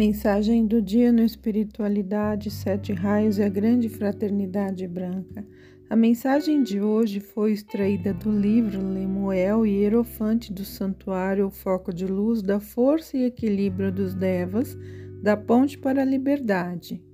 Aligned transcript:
Mensagem 0.00 0.66
do 0.66 0.80
dia 0.80 1.12
no 1.12 1.22
Espiritualidade, 1.22 2.50
Sete 2.50 2.90
Raios 2.90 3.36
e 3.36 3.42
a 3.42 3.50
Grande 3.50 3.86
Fraternidade 3.86 4.88
Branca. 4.88 5.46
A 5.90 5.94
mensagem 5.94 6.62
de 6.62 6.80
hoje 6.80 7.20
foi 7.20 7.52
extraída 7.52 8.14
do 8.14 8.32
livro 8.32 8.80
Lemuel 8.80 9.66
e 9.66 9.82
Hierofante 9.82 10.54
do 10.54 10.64
Santuário 10.64 11.48
o 11.48 11.50
Foco 11.50 11.92
de 11.92 12.06
Luz 12.06 12.40
da 12.40 12.58
Força 12.58 13.14
e 13.14 13.24
Equilíbrio 13.24 13.92
dos 13.92 14.14
Devas, 14.14 14.74
da 15.22 15.36
Ponte 15.36 15.76
para 15.76 16.00
a 16.00 16.06
Liberdade. 16.06 17.04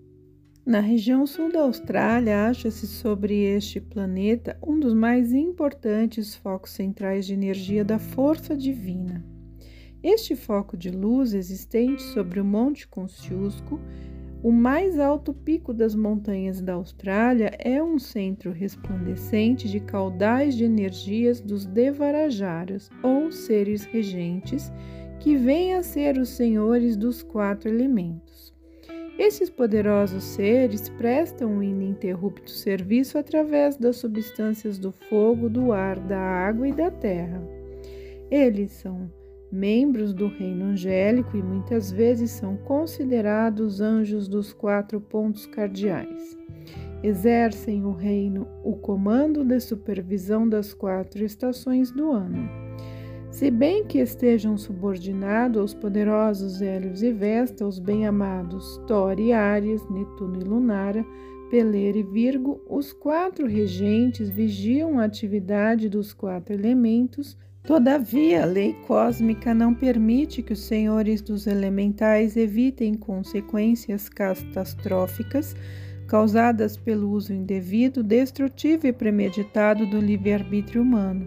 Na 0.64 0.78
região 0.78 1.26
sul 1.26 1.50
da 1.50 1.62
Austrália, 1.62 2.46
acha-se 2.46 2.86
sobre 2.86 3.34
este 3.34 3.80
planeta 3.80 4.56
um 4.64 4.78
dos 4.78 4.94
mais 4.94 5.32
importantes 5.32 6.36
focos 6.36 6.70
centrais 6.70 7.26
de 7.26 7.34
energia 7.34 7.84
da 7.84 7.98
força 7.98 8.56
divina. 8.56 9.24
Este 10.02 10.36
foco 10.36 10.76
de 10.76 10.90
luz 10.90 11.34
existente 11.34 12.02
sobre 12.02 12.40
o 12.40 12.44
Monte 12.44 12.86
Kosciuszko, 12.86 13.80
o 14.42 14.52
mais 14.52 14.98
alto 14.98 15.32
pico 15.32 15.72
das 15.72 15.94
montanhas 15.94 16.60
da 16.60 16.74
Austrália, 16.74 17.50
é 17.58 17.82
um 17.82 17.98
centro 17.98 18.52
resplandecente 18.52 19.68
de 19.68 19.80
caudais 19.80 20.54
de 20.54 20.64
energias 20.64 21.40
dos 21.40 21.64
Devarajaras, 21.64 22.90
ou 23.02 23.32
seres 23.32 23.84
regentes, 23.84 24.70
que 25.18 25.36
vêm 25.36 25.74
a 25.74 25.82
ser 25.82 26.18
os 26.18 26.28
senhores 26.28 26.96
dos 26.96 27.22
quatro 27.22 27.68
elementos. 27.68 28.54
Esses 29.18 29.48
poderosos 29.48 30.22
seres 30.22 30.90
prestam 30.90 31.50
um 31.50 31.62
ininterrupto 31.62 32.50
serviço 32.50 33.16
através 33.16 33.76
das 33.78 33.96
substâncias 33.96 34.78
do 34.78 34.92
fogo, 34.92 35.48
do 35.48 35.72
ar, 35.72 35.98
da 35.98 36.20
água 36.20 36.68
e 36.68 36.72
da 36.72 36.90
terra. 36.90 37.42
Eles 38.30 38.72
são 38.72 39.10
membros 39.50 40.12
do 40.12 40.28
reino 40.28 40.66
angélico 40.66 41.36
e 41.36 41.42
muitas 41.42 41.90
vezes 41.90 42.30
são 42.30 42.56
considerados 42.56 43.80
anjos 43.80 44.28
dos 44.28 44.52
quatro 44.52 45.00
pontos 45.00 45.46
cardeais. 45.46 46.36
Exercem 47.02 47.84
o 47.84 47.92
reino 47.92 48.48
o 48.64 48.74
comando 48.74 49.44
de 49.44 49.60
supervisão 49.60 50.48
das 50.48 50.74
quatro 50.74 51.24
estações 51.24 51.92
do 51.92 52.10
ano. 52.10 52.48
Se 53.30 53.50
bem 53.50 53.84
que 53.84 53.98
estejam 53.98 54.56
subordinados 54.56 55.60
aos 55.60 55.74
poderosos 55.74 56.62
Hélios 56.62 57.02
e 57.02 57.12
Vesta, 57.12 57.66
os 57.66 57.78
bem-amados 57.78 58.80
Thor 58.86 59.20
e 59.20 59.32
Ares, 59.32 59.86
Netuno 59.90 60.40
e 60.40 60.44
Lunara, 60.44 61.04
Peleira 61.50 61.98
e 61.98 62.02
Virgo, 62.02 62.60
os 62.68 62.92
quatro 62.92 63.46
regentes 63.46 64.30
vigiam 64.30 64.98
a 64.98 65.04
atividade 65.04 65.88
dos 65.88 66.14
quatro 66.14 66.54
elementos 66.54 67.36
Todavia, 67.66 68.44
a 68.44 68.46
lei 68.46 68.74
cósmica 68.86 69.52
não 69.52 69.74
permite 69.74 70.40
que 70.40 70.52
os 70.52 70.60
senhores 70.60 71.20
dos 71.20 71.48
elementais 71.48 72.36
evitem 72.36 72.94
consequências 72.94 74.08
catastróficas 74.08 75.52
causadas 76.06 76.76
pelo 76.76 77.10
uso 77.10 77.32
indevido, 77.32 78.04
destrutivo 78.04 78.86
e 78.86 78.92
premeditado 78.92 79.84
do 79.84 79.98
livre-arbítrio 79.98 80.80
humano. 80.80 81.26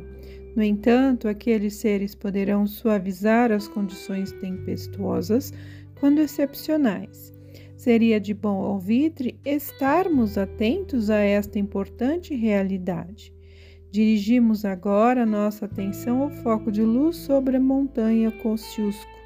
No 0.55 0.63
entanto, 0.63 1.27
aqueles 1.27 1.75
seres 1.75 2.15
poderão 2.15 2.65
suavizar 2.65 3.51
as 3.51 3.67
condições 3.67 4.31
tempestuosas 4.31 5.51
quando 5.99 6.21
excepcionais. 6.21 7.33
Seria 7.75 8.17
de 8.17 8.33
bom 8.33 8.63
alvitre 8.63 9.37
estarmos 9.43 10.37
atentos 10.37 11.09
a 11.09 11.17
esta 11.17 11.59
importante 11.59 12.33
realidade. 12.33 13.33
Dirigimos 13.91 14.65
agora 14.65 15.25
nossa 15.25 15.65
atenção 15.65 16.21
ao 16.21 16.29
foco 16.29 16.71
de 16.71 16.83
luz 16.83 17.17
sobre 17.17 17.57
a 17.57 17.59
montanha 17.59 18.31
Kosciuszko. 18.31 19.19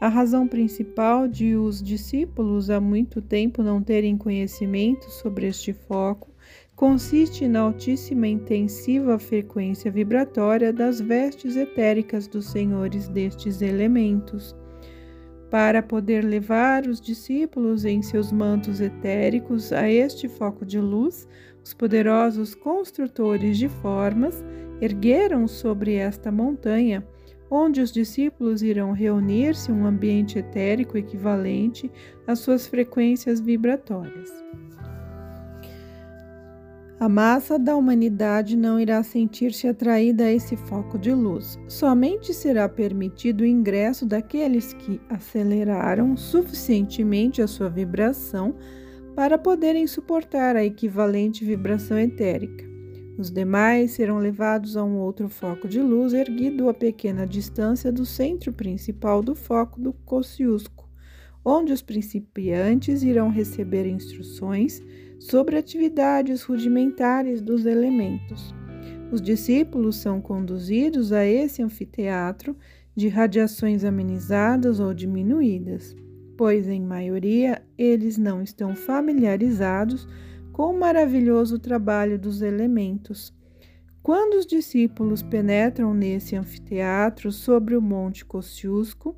A 0.00 0.06
razão 0.06 0.46
principal 0.46 1.26
de 1.26 1.56
os 1.56 1.82
discípulos 1.82 2.70
há 2.70 2.80
muito 2.80 3.20
tempo 3.20 3.64
não 3.64 3.82
terem 3.82 4.16
conhecimento 4.16 5.10
sobre 5.10 5.48
este 5.48 5.72
foco 5.72 6.30
consiste 6.76 7.46
na 7.46 7.60
altíssima 7.60 8.26
e 8.26 8.30
intensiva 8.30 9.18
frequência 9.18 9.90
vibratória 9.90 10.72
das 10.72 10.98
vestes 10.98 11.56
etéricas 11.56 12.26
dos 12.26 12.46
senhores 12.46 13.08
destes 13.08 13.60
elementos. 13.60 14.56
Para 15.50 15.82
poder 15.82 16.24
levar 16.24 16.86
os 16.86 17.00
discípulos 17.00 17.84
em 17.84 18.02
seus 18.02 18.30
mantos 18.30 18.80
etéricos 18.80 19.72
a 19.72 19.90
este 19.90 20.28
foco 20.28 20.64
de 20.64 20.78
luz, 20.78 21.26
os 21.64 21.74
poderosos 21.74 22.54
construtores 22.54 23.58
de 23.58 23.68
formas 23.68 24.44
ergueram 24.80 25.48
sobre 25.48 25.94
esta 25.94 26.30
montanha, 26.30 27.04
onde 27.50 27.80
os 27.80 27.90
discípulos 27.90 28.62
irão 28.62 28.92
reunir-se 28.92 29.72
um 29.72 29.84
ambiente 29.84 30.38
etérico 30.38 30.96
equivalente 30.96 31.90
às 32.28 32.38
suas 32.38 32.68
frequências 32.68 33.40
vibratórias. 33.40 34.30
A 37.00 37.08
massa 37.08 37.58
da 37.58 37.74
humanidade 37.74 38.54
não 38.54 38.78
irá 38.78 39.02
sentir-se 39.02 39.66
atraída 39.66 40.24
a 40.24 40.32
esse 40.32 40.54
foco 40.54 40.98
de 40.98 41.14
luz. 41.14 41.58
Somente 41.66 42.34
será 42.34 42.68
permitido 42.68 43.40
o 43.40 43.46
ingresso 43.46 44.04
daqueles 44.04 44.74
que 44.74 45.00
aceleraram 45.08 46.14
suficientemente 46.14 47.40
a 47.40 47.46
sua 47.46 47.70
vibração 47.70 48.54
para 49.16 49.38
poderem 49.38 49.86
suportar 49.86 50.56
a 50.56 50.62
equivalente 50.62 51.42
vibração 51.42 51.98
etérica. 51.98 52.68
Os 53.16 53.30
demais 53.30 53.92
serão 53.92 54.18
levados 54.18 54.76
a 54.76 54.84
um 54.84 54.98
outro 54.98 55.30
foco 55.30 55.66
de 55.66 55.80
luz 55.80 56.12
erguido 56.12 56.68
a 56.68 56.74
pequena 56.74 57.26
distância 57.26 57.90
do 57.90 58.04
centro 58.04 58.52
principal 58.52 59.22
do 59.22 59.34
foco 59.34 59.80
do 59.80 59.94
Kosciuszko, 60.04 60.86
onde 61.42 61.72
os 61.72 61.80
principiantes 61.80 63.02
irão 63.02 63.30
receber 63.30 63.86
instruções 63.86 64.82
sobre 65.20 65.56
atividades 65.56 66.42
rudimentares 66.42 67.40
dos 67.40 67.64
elementos. 67.64 68.52
Os 69.12 69.22
discípulos 69.22 69.96
são 69.96 70.20
conduzidos 70.20 71.12
a 71.12 71.24
esse 71.24 71.62
anfiteatro 71.62 72.56
de 72.96 73.06
radiações 73.06 73.84
amenizadas 73.84 74.80
ou 74.80 74.92
diminuídas 74.92 75.94
pois 76.40 76.70
em 76.70 76.80
maioria 76.80 77.60
eles 77.76 78.16
não 78.16 78.42
estão 78.42 78.74
familiarizados 78.74 80.08
com 80.54 80.72
o 80.74 80.78
maravilhoso 80.78 81.58
trabalho 81.58 82.18
dos 82.18 82.40
elementos. 82.40 83.30
Quando 84.02 84.38
os 84.38 84.46
discípulos 84.46 85.22
penetram 85.22 85.92
nesse 85.92 86.34
anfiteatro 86.36 87.30
sobre 87.30 87.76
o 87.76 87.82
Monte 87.82 88.24
Kosciuszko, 88.24 89.14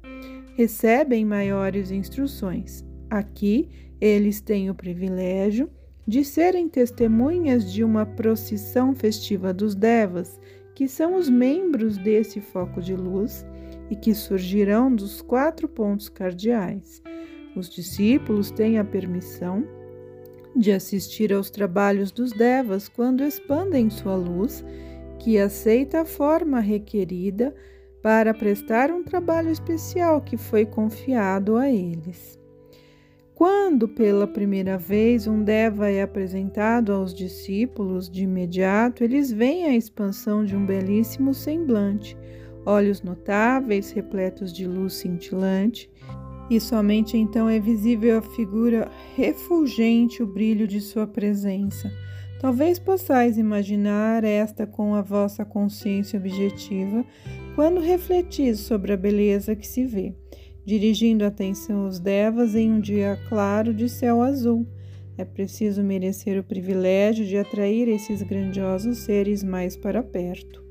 recebem 0.56 1.24
maiores 1.24 1.92
instruções. 1.92 2.84
Aqui, 3.08 3.68
eles 4.00 4.40
têm 4.40 4.68
o 4.68 4.74
privilégio 4.74 5.70
de 6.06 6.24
serem 6.24 6.68
testemunhas 6.68 7.72
de 7.72 7.84
uma 7.84 8.04
procissão 8.04 8.94
festiva 8.94 9.52
dos 9.52 9.74
Devas, 9.74 10.40
que 10.74 10.88
são 10.88 11.16
os 11.16 11.28
membros 11.28 11.96
desse 11.98 12.40
foco 12.40 12.80
de 12.80 12.94
luz 12.94 13.46
e 13.90 13.96
que 13.96 14.14
surgirão 14.14 14.94
dos 14.94 15.20
quatro 15.20 15.68
pontos 15.68 16.08
cardeais. 16.08 17.02
Os 17.54 17.68
discípulos 17.68 18.50
têm 18.50 18.78
a 18.78 18.84
permissão 18.84 19.64
de 20.56 20.72
assistir 20.72 21.32
aos 21.32 21.50
trabalhos 21.50 22.10
dos 22.10 22.32
devas 22.32 22.88
quando 22.88 23.22
expandem 23.22 23.88
sua 23.90 24.16
luz, 24.16 24.64
que 25.18 25.38
aceita 25.38 26.00
a 26.00 26.04
forma 26.04 26.60
requerida 26.60 27.54
para 28.02 28.34
prestar 28.34 28.90
um 28.90 29.02
trabalho 29.02 29.50
especial 29.50 30.20
que 30.20 30.36
foi 30.36 30.66
confiado 30.66 31.56
a 31.56 31.70
eles. 31.70 32.41
Quando 33.34 33.88
pela 33.88 34.26
primeira 34.26 34.76
vez 34.76 35.26
um 35.26 35.42
Deva 35.42 35.90
é 35.90 36.02
apresentado 36.02 36.92
aos 36.92 37.14
discípulos, 37.14 38.08
de 38.08 38.24
imediato 38.24 39.02
eles 39.02 39.32
veem 39.32 39.64
a 39.64 39.74
expansão 39.74 40.44
de 40.44 40.54
um 40.54 40.64
belíssimo 40.64 41.32
semblante, 41.32 42.16
olhos 42.66 43.02
notáveis, 43.02 43.90
repletos 43.90 44.52
de 44.52 44.66
luz 44.66 44.94
cintilante, 44.94 45.90
e 46.50 46.60
somente 46.60 47.16
então 47.16 47.48
é 47.48 47.58
visível 47.58 48.18
a 48.18 48.22
figura 48.22 48.90
refulgente, 49.16 50.22
o 50.22 50.26
brilho 50.26 50.68
de 50.68 50.80
sua 50.80 51.06
presença. 51.06 51.90
Talvez 52.38 52.78
possais 52.78 53.38
imaginar 53.38 54.24
esta 54.24 54.66
com 54.66 54.94
a 54.94 55.00
vossa 55.00 55.44
consciência 55.44 56.18
objetiva 56.18 57.04
quando 57.54 57.80
refletis 57.80 58.60
sobre 58.60 58.92
a 58.92 58.96
beleza 58.96 59.56
que 59.56 59.66
se 59.66 59.86
vê, 59.86 60.14
dirigindo 60.64 61.24
atenção 61.24 61.84
aos 61.84 61.98
devas 61.98 62.54
em 62.54 62.70
um 62.70 62.80
dia 62.80 63.18
claro 63.28 63.74
de 63.74 63.88
céu 63.88 64.22
azul. 64.22 64.66
É 65.16 65.24
preciso 65.24 65.82
merecer 65.82 66.38
o 66.38 66.44
privilégio 66.44 67.26
de 67.26 67.36
atrair 67.36 67.88
esses 67.88 68.22
grandiosos 68.22 68.98
seres 68.98 69.42
mais 69.42 69.76
para 69.76 70.02
perto. 70.02 70.62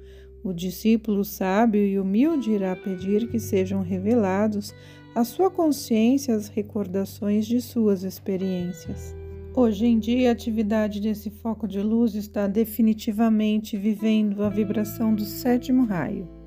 O 0.43 0.53
discípulo 0.53 1.23
sábio 1.23 1.85
e 1.85 1.99
humilde 1.99 2.51
irá 2.51 2.75
pedir 2.75 3.27
que 3.29 3.39
sejam 3.39 3.81
revelados 3.81 4.73
à 5.13 5.23
sua 5.23 5.51
consciência 5.51 6.33
as 6.33 6.47
recordações 6.47 7.45
de 7.45 7.61
suas 7.61 8.03
experiências. 8.03 9.15
Hoje 9.53 9.85
em 9.85 9.99
dia, 9.99 10.29
a 10.29 10.31
atividade 10.31 11.01
desse 11.01 11.29
foco 11.29 11.67
de 11.67 11.81
luz 11.81 12.15
está 12.15 12.47
definitivamente 12.47 13.77
vivendo 13.77 14.43
a 14.43 14.49
vibração 14.49 15.13
do 15.13 15.25
sétimo 15.25 15.85
raio. 15.85 16.40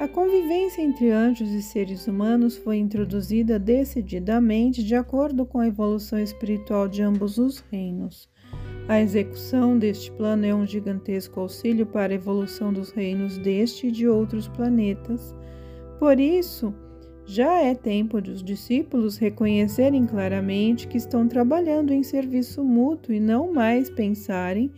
A 0.00 0.08
convivência 0.08 0.82
entre 0.82 1.12
anjos 1.12 1.52
e 1.52 1.62
seres 1.62 2.08
humanos 2.08 2.56
foi 2.56 2.78
introduzida 2.78 3.60
decididamente 3.60 4.82
de 4.82 4.96
acordo 4.96 5.46
com 5.46 5.60
a 5.60 5.68
evolução 5.68 6.18
espiritual 6.18 6.88
de 6.88 7.00
ambos 7.00 7.38
os 7.38 7.60
reinos. 7.70 8.28
A 8.88 9.00
execução 9.00 9.78
deste 9.78 10.10
plano 10.10 10.44
é 10.44 10.54
um 10.54 10.66
gigantesco 10.66 11.38
auxílio 11.38 11.86
para 11.86 12.12
a 12.12 12.16
evolução 12.16 12.72
dos 12.72 12.90
reinos 12.90 13.38
deste 13.38 13.86
e 13.86 13.92
de 13.92 14.08
outros 14.08 14.48
planetas. 14.48 15.34
Por 16.00 16.18
isso, 16.18 16.74
já 17.24 17.62
é 17.62 17.72
tempo 17.72 18.20
de 18.20 18.32
os 18.32 18.42
discípulos 18.42 19.16
reconhecerem 19.16 20.06
claramente 20.06 20.88
que 20.88 20.98
estão 20.98 21.28
trabalhando 21.28 21.92
em 21.92 22.02
serviço 22.02 22.64
mútuo 22.64 23.14
e 23.14 23.20
não 23.20 23.52
mais 23.52 23.88
pensarem 23.88 24.72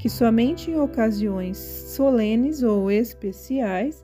que 0.00 0.08
somente 0.08 0.70
em 0.70 0.80
ocasiões 0.80 1.58
solenes 1.58 2.62
ou 2.62 2.90
especiais 2.90 4.02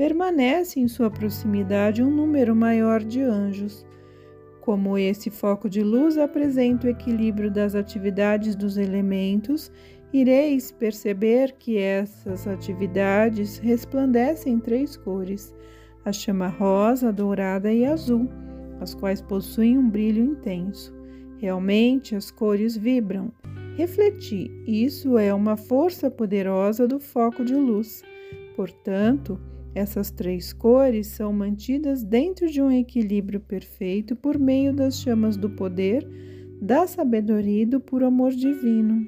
permanece 0.00 0.80
em 0.80 0.88
sua 0.88 1.10
proximidade 1.10 2.02
um 2.02 2.10
número 2.10 2.56
maior 2.56 3.04
de 3.04 3.20
anjos. 3.20 3.86
Como 4.62 4.96
esse 4.96 5.28
foco 5.28 5.68
de 5.68 5.82
luz 5.82 6.16
apresenta 6.16 6.86
o 6.86 6.90
equilíbrio 6.90 7.50
das 7.50 7.74
atividades 7.74 8.56
dos 8.56 8.78
elementos, 8.78 9.70
ireis 10.10 10.72
perceber 10.72 11.52
que 11.58 11.76
essas 11.76 12.46
atividades 12.46 13.58
resplandecem 13.58 14.54
em 14.54 14.58
três 14.58 14.96
cores: 14.96 15.54
a 16.02 16.10
chama 16.10 16.48
rosa, 16.48 17.12
dourada 17.12 17.70
e 17.70 17.84
azul, 17.84 18.26
as 18.80 18.94
quais 18.94 19.20
possuem 19.20 19.76
um 19.76 19.86
brilho 19.86 20.24
intenso. 20.24 20.94
Realmente 21.36 22.16
as 22.16 22.30
cores 22.30 22.74
vibram. 22.74 23.30
Refletir, 23.76 24.50
isso 24.66 25.18
é 25.18 25.34
uma 25.34 25.58
força 25.58 26.10
poderosa 26.10 26.88
do 26.88 26.98
foco 26.98 27.44
de 27.44 27.54
luz. 27.54 28.02
Portanto, 28.56 29.38
essas 29.74 30.10
três 30.10 30.52
cores 30.52 31.06
são 31.06 31.32
mantidas 31.32 32.02
dentro 32.02 32.50
de 32.50 32.60
um 32.60 32.70
equilíbrio 32.70 33.40
perfeito 33.40 34.16
por 34.16 34.38
meio 34.38 34.72
das 34.72 35.00
chamas 35.00 35.36
do 35.36 35.50
poder, 35.50 36.06
da 36.60 36.86
sabedoria 36.86 37.62
e 37.62 37.66
do 37.66 37.80
puro 37.80 38.06
amor 38.06 38.32
divino. 38.32 39.06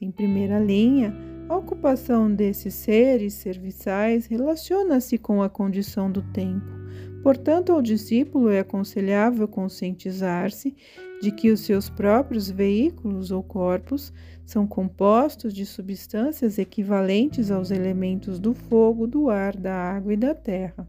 Em 0.00 0.10
primeira 0.10 0.58
linha, 0.58 1.14
a 1.48 1.56
ocupação 1.56 2.32
desses 2.32 2.74
seres 2.74 3.34
serviçais 3.34 4.26
relaciona-se 4.26 5.18
com 5.18 5.42
a 5.42 5.48
condição 5.48 6.10
do 6.10 6.22
tempo. 6.22 6.77
Portanto, 7.22 7.72
ao 7.72 7.82
discípulo 7.82 8.48
é 8.48 8.60
aconselhável 8.60 9.46
conscientizar-se 9.48 10.74
de 11.20 11.32
que 11.32 11.50
os 11.50 11.60
seus 11.60 11.90
próprios 11.90 12.48
veículos 12.48 13.30
ou 13.30 13.42
corpos 13.42 14.12
são 14.46 14.66
compostos 14.66 15.52
de 15.52 15.66
substâncias 15.66 16.58
equivalentes 16.58 17.50
aos 17.50 17.70
elementos 17.70 18.38
do 18.38 18.54
fogo, 18.54 19.06
do 19.06 19.28
ar, 19.28 19.56
da 19.56 19.74
água 19.74 20.12
e 20.12 20.16
da 20.16 20.34
terra. 20.34 20.88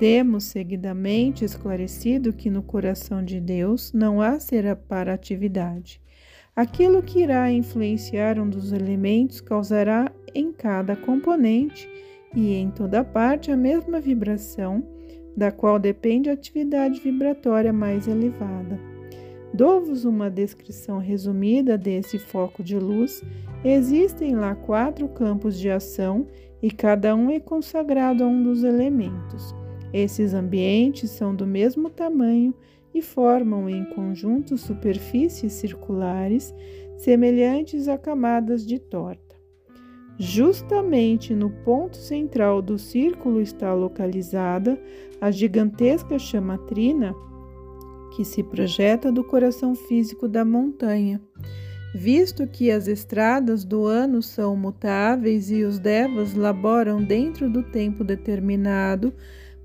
Temos 0.00 0.44
seguidamente 0.44 1.44
esclarecido 1.44 2.32
que 2.32 2.50
no 2.50 2.62
coração 2.62 3.24
de 3.24 3.40
Deus 3.40 3.92
não 3.92 4.20
há 4.20 4.40
separatividade. 4.40 6.00
Aquilo 6.56 7.02
que 7.02 7.20
irá 7.20 7.50
influenciar 7.52 8.38
um 8.40 8.48
dos 8.48 8.72
elementos 8.72 9.40
causará 9.40 10.10
em 10.34 10.52
cada 10.52 10.96
componente 10.96 11.88
e 12.34 12.54
em 12.54 12.70
toda 12.70 13.04
parte 13.04 13.50
a 13.50 13.56
mesma 13.56 14.00
vibração, 14.00 14.93
da 15.36 15.50
qual 15.50 15.78
depende 15.78 16.30
a 16.30 16.32
atividade 16.32 17.00
vibratória 17.00 17.72
mais 17.72 18.06
elevada. 18.06 18.78
Dou-vos 19.52 20.04
uma 20.04 20.28
descrição 20.28 20.98
resumida 20.98 21.78
desse 21.78 22.18
foco 22.18 22.62
de 22.62 22.76
luz. 22.76 23.22
Existem 23.64 24.34
lá 24.34 24.54
quatro 24.54 25.08
campos 25.08 25.58
de 25.58 25.70
ação 25.70 26.26
e 26.60 26.70
cada 26.70 27.14
um 27.14 27.30
é 27.30 27.38
consagrado 27.38 28.24
a 28.24 28.26
um 28.26 28.42
dos 28.42 28.64
elementos. 28.64 29.54
Esses 29.92 30.34
ambientes 30.34 31.10
são 31.10 31.34
do 31.34 31.46
mesmo 31.46 31.88
tamanho 31.88 32.52
e 32.92 33.00
formam 33.00 33.68
em 33.68 33.84
conjunto 33.84 34.56
superfícies 34.56 35.52
circulares 35.52 36.54
semelhantes 36.96 37.86
a 37.86 37.98
camadas 37.98 38.66
de 38.66 38.78
torta. 38.78 39.23
Justamente 40.18 41.34
no 41.34 41.50
ponto 41.50 41.96
central 41.96 42.62
do 42.62 42.78
círculo 42.78 43.40
está 43.40 43.74
localizada 43.74 44.80
a 45.20 45.30
gigantesca 45.30 46.18
chama 46.18 46.56
trina 46.58 47.14
que 48.14 48.24
se 48.24 48.42
projeta 48.42 49.10
do 49.10 49.24
coração 49.24 49.74
físico 49.74 50.28
da 50.28 50.44
montanha. 50.44 51.20
Visto 51.94 52.46
que 52.46 52.70
as 52.70 52.86
estradas 52.86 53.64
do 53.64 53.86
ano 53.86 54.22
são 54.22 54.56
mutáveis 54.56 55.50
e 55.50 55.64
os 55.64 55.78
devas 55.78 56.34
laboram 56.34 57.02
dentro 57.02 57.50
do 57.50 57.62
tempo 57.62 58.04
determinado 58.04 59.12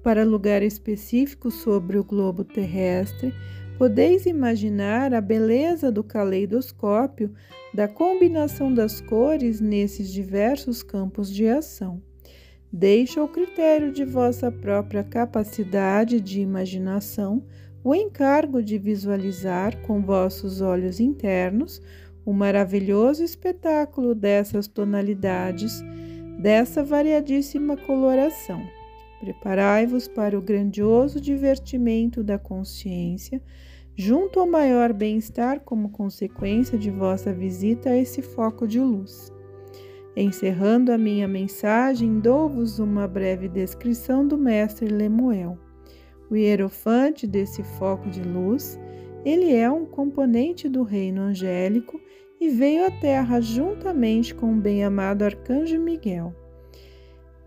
para 0.03 0.23
lugar 0.23 0.63
específico 0.63 1.51
sobre 1.51 1.97
o 1.97 2.03
globo 2.03 2.43
terrestre, 2.43 3.33
podeis 3.79 4.25
imaginar 4.25 5.13
a 5.13 5.21
beleza 5.21 5.89
do 5.89 6.03
caleidoscópio 6.03 7.33
da 7.73 7.87
combinação 7.87 8.73
das 8.73 8.99
cores 8.99 9.61
nesses 9.61 10.11
diversos 10.11 10.83
campos 10.83 11.31
de 11.33 11.47
ação. 11.47 12.01
Deixo 12.69 13.21
ao 13.21 13.29
critério 13.29 13.93
de 13.93 14.03
vossa 14.03 14.51
própria 14.51 15.01
capacidade 15.01 16.19
de 16.19 16.41
imaginação 16.41 17.41
o 17.81 17.95
encargo 17.95 18.61
de 18.61 18.77
visualizar 18.77 19.81
com 19.83 20.01
vossos 20.01 20.59
olhos 20.59 20.99
internos 20.99 21.81
o 22.25 22.33
maravilhoso 22.33 23.23
espetáculo 23.23 24.13
dessas 24.13 24.67
tonalidades, 24.67 25.81
dessa 26.37 26.83
variadíssima 26.83 27.77
coloração. 27.77 28.61
Preparai-vos 29.21 30.05
para 30.09 30.37
o 30.37 30.41
grandioso 30.41 31.19
divertimento 31.19 32.21
da 32.21 32.37
consciência, 32.37 33.41
junto 33.99 34.39
ao 34.39 34.47
maior 34.47 34.93
bem-estar 34.93 35.59
como 35.59 35.89
consequência 35.89 36.77
de 36.77 36.89
vossa 36.89 37.33
visita 37.33 37.89
a 37.89 37.97
esse 37.97 38.21
foco 38.21 38.65
de 38.65 38.79
luz. 38.79 39.29
Encerrando 40.15 40.93
a 40.93 40.97
minha 40.97 41.27
mensagem, 41.27 42.21
dou-vos 42.21 42.79
uma 42.79 43.09
breve 43.09 43.49
descrição 43.49 44.25
do 44.25 44.37
mestre 44.37 44.87
Lemuel. 44.87 45.57
O 46.31 46.37
hierofante 46.37 47.27
desse 47.27 47.61
foco 47.61 48.09
de 48.09 48.21
luz, 48.21 48.79
ele 49.25 49.53
é 49.53 49.69
um 49.69 49.85
componente 49.85 50.69
do 50.69 50.83
reino 50.83 51.19
angélico 51.19 51.99
e 52.39 52.47
veio 52.47 52.85
à 52.85 52.91
Terra 53.01 53.41
juntamente 53.41 54.33
com 54.33 54.53
o 54.53 54.61
bem-amado 54.61 55.25
arcanjo 55.25 55.77
Miguel. 55.77 56.33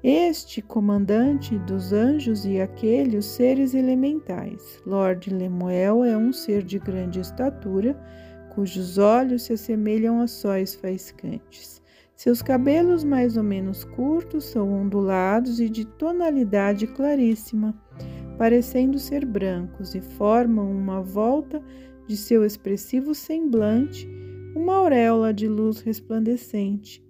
Este 0.03 0.61
comandante 0.61 1.59
dos 1.61 1.93
anjos 1.93 2.45
e 2.45 2.61
aquele 2.61 3.19
os 3.19 3.27
seres 3.27 3.73
elementais. 3.75 4.83
Lord 4.85 5.33
Lemuel 5.33 6.05
é 6.05 6.17
um 6.17 6.33
ser 6.33 6.63
de 6.63 6.79
grande 6.79 7.21
estatura, 7.21 7.97
cujos 8.55 8.99
olhos 8.99 9.45
se 9.45 9.53
assemelham 9.53 10.21
a 10.21 10.27
sóis 10.27 10.75
faiscantes. 10.75 11.81
Seus 12.17 12.43
cabelos 12.43 13.05
mais 13.05 13.37
ou 13.37 13.43
menos 13.43 13.85
curtos 13.85 14.45
são 14.45 14.73
ondulados 14.73 15.61
e 15.61 15.69
de 15.69 15.85
tonalidade 15.85 16.87
claríssima 16.87 17.75
parecendo 18.43 18.99
ser 18.99 19.25
brancos, 19.25 19.95
e 19.95 20.01
formam 20.01 20.71
uma 20.71 21.01
volta 21.01 21.63
de 22.07 22.17
seu 22.17 22.45
expressivo 22.45 23.15
semblante, 23.15 24.09
uma 24.55 24.75
auréola 24.75 25.33
de 25.33 25.47
luz 25.47 25.81
resplandecente, 25.81 27.01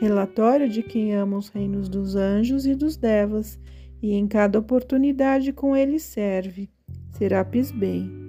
relatório 0.00 0.68
de 0.68 0.82
quem 0.82 1.14
ama 1.14 1.36
os 1.36 1.48
reinos 1.48 1.88
dos 1.88 2.16
anjos 2.16 2.66
e 2.66 2.74
dos 2.74 2.96
devas, 2.96 3.58
e 4.02 4.12
em 4.12 4.26
cada 4.26 4.58
oportunidade 4.58 5.52
com 5.52 5.76
ele 5.76 5.98
serve. 5.98 6.68
Serapis 7.12 7.70
Bey. 7.70 8.23